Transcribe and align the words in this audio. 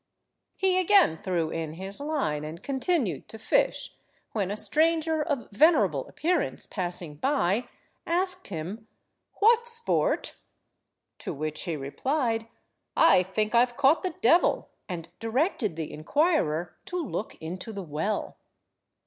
He 0.57 0.79
again 0.79 1.19
threw 1.21 1.51
in 1.51 1.73
his 1.73 1.99
line, 1.99 2.43
and 2.43 2.63
continued 2.63 3.27
to 3.27 3.37
fish, 3.37 3.93
when 4.31 4.49
a 4.49 4.57
stranger 4.57 5.21
of 5.21 5.47
venerable 5.51 6.07
appearance, 6.07 6.65
passing 6.65 7.17
by, 7.17 7.69
asked 8.07 8.47
him— 8.47 8.87
"What 9.35 9.67
sport?" 9.67 10.37
To 11.19 11.31
which 11.35 11.65
he 11.65 11.77
replied— 11.77 12.47
"I 12.97 13.21
think 13.21 13.53
I've 13.53 13.77
caught 13.77 14.01
the 14.01 14.15
devil;" 14.21 14.69
and 14.89 15.07
directed 15.19 15.75
the 15.75 15.93
inquirer 15.93 16.75
to 16.85 16.95
look 16.97 17.35
into 17.35 17.71
the 17.71 17.83
well. 17.83 18.37